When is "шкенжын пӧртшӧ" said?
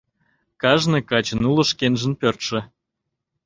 1.71-2.59